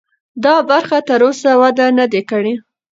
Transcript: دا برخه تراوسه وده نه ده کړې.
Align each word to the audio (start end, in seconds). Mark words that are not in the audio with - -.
دا 0.43 0.55
برخه 0.69 0.97
تراوسه 1.07 1.51
وده 1.61 1.87
نه 1.97 2.05
ده 2.11 2.21
کړې. 2.29 2.53